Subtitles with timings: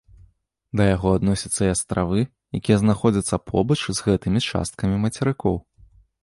[0.79, 2.21] Да яго адносяцца і астравы,
[2.61, 5.55] якія знаходзяцца побач з гэтымі часткамі мацерыкоў.